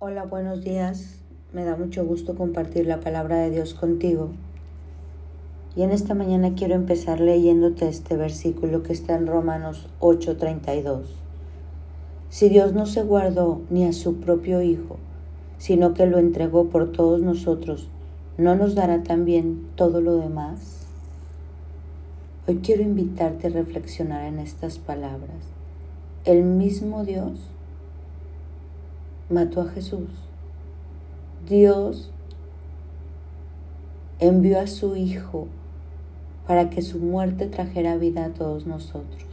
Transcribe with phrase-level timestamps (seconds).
[0.00, 1.16] Hola, buenos días.
[1.52, 4.30] Me da mucho gusto compartir la palabra de Dios contigo.
[5.74, 11.16] Y en esta mañana quiero empezar leyéndote este versículo que está en Romanos 8:32.
[12.28, 14.98] Si Dios no se guardó ni a su propio Hijo,
[15.58, 17.88] sino que lo entregó por todos nosotros,
[18.36, 20.86] ¿no nos dará también todo lo demás?
[22.46, 25.42] Hoy quiero invitarte a reflexionar en estas palabras.
[26.24, 27.50] El mismo Dios
[29.30, 30.08] mató a Jesús.
[31.48, 32.10] Dios
[34.20, 35.46] envió a su Hijo
[36.46, 39.26] para que su muerte trajera vida a todos nosotros.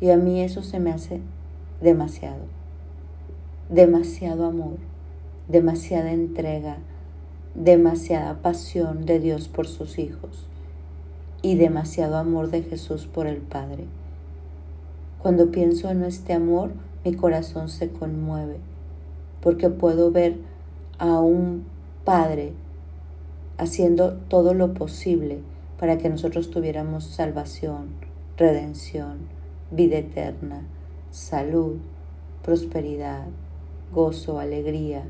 [0.00, 1.20] Y a mí eso se me hace
[1.80, 2.42] demasiado,
[3.68, 4.78] demasiado amor,
[5.48, 6.78] demasiada entrega,
[7.54, 10.48] demasiada pasión de Dios por sus hijos
[11.40, 13.84] y demasiado amor de Jesús por el Padre.
[15.20, 16.72] Cuando pienso en este amor,
[17.04, 18.56] mi corazón se conmueve
[19.42, 20.36] porque puedo ver
[20.98, 21.64] a un
[22.04, 22.52] Padre
[23.58, 25.40] haciendo todo lo posible
[25.78, 27.88] para que nosotros tuviéramos salvación,
[28.36, 29.18] redención,
[29.70, 30.62] vida eterna,
[31.10, 31.76] salud,
[32.42, 33.26] prosperidad,
[33.92, 35.02] gozo, alegría,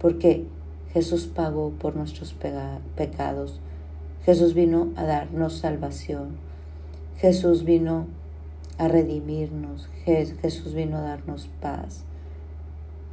[0.00, 0.46] porque
[0.92, 2.34] Jesús pagó por nuestros
[2.96, 3.60] pecados.
[4.24, 6.36] Jesús vino a darnos salvación.
[7.18, 8.06] Jesús vino
[8.78, 9.88] a redimirnos.
[10.04, 12.04] Jesús vino a darnos paz.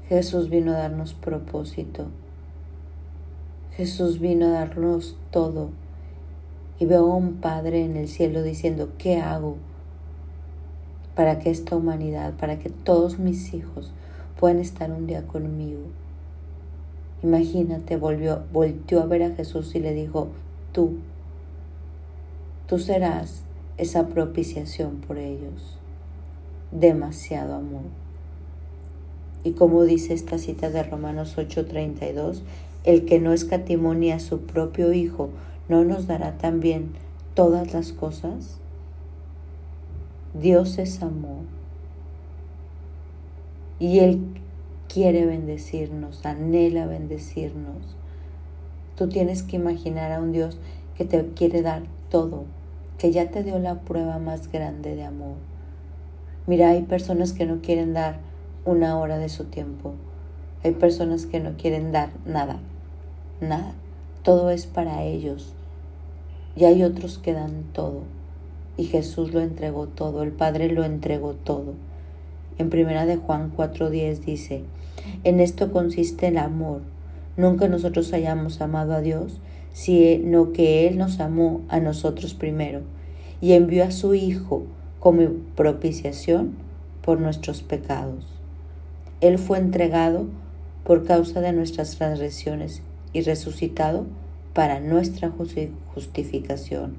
[0.09, 2.07] Jesús vino a darnos propósito.
[3.75, 5.69] Jesús vino a darnos todo.
[6.79, 9.55] Y veo a un Padre en el cielo diciendo, ¿qué hago
[11.15, 13.93] para que esta humanidad, para que todos mis hijos
[14.37, 15.81] puedan estar un día conmigo?
[17.23, 20.27] Imagínate, volvió, volvió a ver a Jesús y le dijo,
[20.73, 20.97] tú,
[22.67, 23.43] tú serás
[23.77, 25.77] esa propiciación por ellos.
[26.71, 28.02] Demasiado amor.
[29.43, 32.43] Y como dice esta cita de Romanos 8:32,
[32.83, 35.29] el que no escatimó ni a su propio Hijo,
[35.69, 36.91] ¿no nos dará también
[37.33, 38.59] todas las cosas?
[40.33, 41.43] Dios es amor.
[43.79, 44.21] Y Él
[44.87, 47.95] quiere bendecirnos, anhela bendecirnos.
[48.95, 50.57] Tú tienes que imaginar a un Dios
[50.95, 52.45] que te quiere dar todo,
[52.97, 55.35] que ya te dio la prueba más grande de amor.
[56.45, 58.19] Mira, hay personas que no quieren dar
[58.65, 59.93] una hora de su tiempo.
[60.63, 62.59] Hay personas que no quieren dar nada,
[63.41, 63.73] nada.
[64.23, 65.53] Todo es para ellos.
[66.55, 68.03] Y hay otros que dan todo.
[68.77, 71.73] Y Jesús lo entregó todo, el Padre lo entregó todo.
[72.57, 74.63] En primera de Juan 4:10 dice,
[75.23, 76.81] en esto consiste el amor,
[77.35, 79.39] nunca nosotros hayamos amado a Dios,
[79.73, 82.81] sino que Él nos amó a nosotros primero
[83.41, 84.63] y envió a su Hijo
[84.99, 86.53] como propiciación
[87.01, 88.42] por nuestros pecados.
[89.23, 90.25] Él fue entregado
[90.83, 92.81] por causa de nuestras transgresiones
[93.13, 94.05] y resucitado
[94.53, 95.31] para nuestra
[95.93, 96.95] justificación.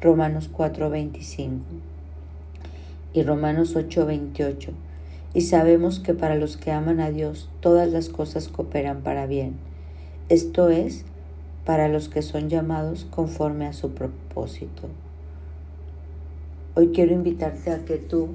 [0.00, 1.62] Romanos 4:25
[3.12, 4.74] y Romanos 8:28.
[5.34, 9.56] Y sabemos que para los que aman a Dios todas las cosas cooperan para bien.
[10.28, 11.04] Esto es,
[11.64, 14.86] para los que son llamados conforme a su propósito.
[16.76, 18.28] Hoy quiero invitarte a que tú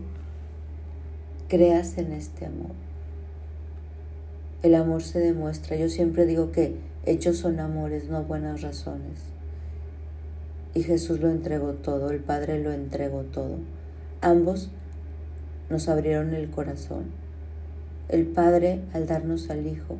[1.48, 2.91] creas en este amor
[4.64, 5.76] el amor se demuestra.
[5.76, 9.20] Yo siempre digo que hechos son amores, no buenas razones.
[10.74, 13.58] Y Jesús lo entregó todo, el Padre lo entregó todo.
[14.22, 14.70] Ambos
[15.70, 17.06] nos abrieron el corazón.
[18.08, 19.98] El Padre al darnos al Hijo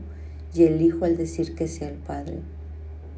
[0.54, 2.40] y el Hijo al decir que sea el Padre.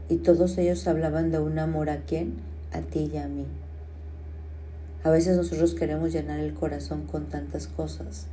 [0.09, 2.35] Y todos ellos hablaban de un amor a quién?
[2.71, 3.45] A ti y a mí.
[5.03, 8.27] A veces nosotros queremos llenar el corazón con tantas cosas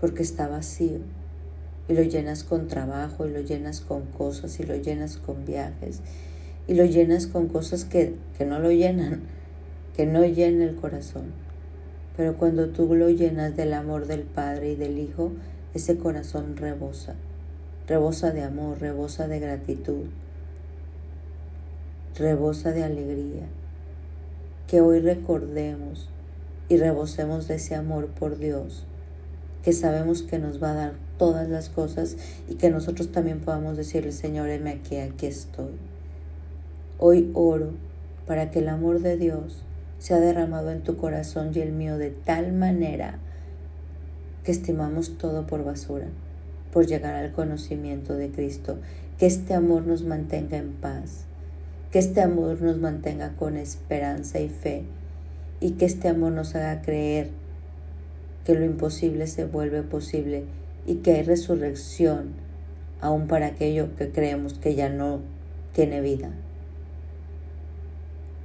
[0.00, 1.00] porque está vacío
[1.88, 6.00] y lo llenas con trabajo y lo llenas con cosas y lo llenas con viajes
[6.66, 9.22] y lo llenas con cosas que, que no lo llenan,
[9.96, 11.32] que no llenan el corazón.
[12.16, 15.32] Pero cuando tú lo llenas del amor del Padre y del Hijo,
[15.74, 17.14] ese corazón rebosa,
[17.86, 20.06] rebosa de amor, rebosa de gratitud,
[22.16, 23.46] rebosa de alegría.
[24.68, 26.08] Que hoy recordemos
[26.68, 28.86] y rebosemos de ese amor por Dios,
[29.64, 32.16] que sabemos que nos va a dar todas las cosas
[32.48, 35.72] y que nosotros también podamos decirle, Señor, heme aquí, aquí estoy.
[36.98, 37.70] Hoy oro
[38.26, 39.62] para que el amor de Dios
[39.98, 43.18] sea derramado en tu corazón y el mío de tal manera
[44.44, 46.08] que estimamos todo por basura,
[46.70, 48.76] por llegar al conocimiento de Cristo,
[49.18, 51.24] que este amor nos mantenga en paz,
[51.90, 54.84] que este amor nos mantenga con esperanza y fe,
[55.60, 57.30] y que este amor nos haga creer
[58.44, 60.44] que lo imposible se vuelve posible
[60.86, 62.32] y que hay resurrección
[63.00, 65.20] aún para aquello que creemos que ya no
[65.72, 66.30] tiene vida.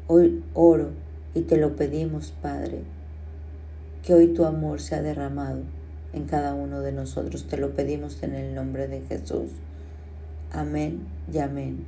[0.07, 0.89] Hoy oro
[1.33, 2.81] y te lo pedimos, Padre,
[4.03, 5.61] que hoy tu amor sea derramado
[6.13, 7.47] en cada uno de nosotros.
[7.47, 9.51] Te lo pedimos en el nombre de Jesús.
[10.51, 11.85] Amén y amén.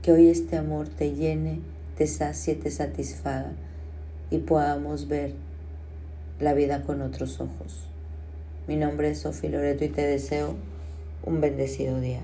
[0.00, 1.60] Que hoy este amor te llene,
[1.96, 3.52] te sacie, te satisfaga
[4.30, 5.34] y podamos ver
[6.40, 7.88] la vida con otros ojos.
[8.66, 10.54] Mi nombre es Sofía Loreto y te deseo
[11.24, 12.22] un bendecido día.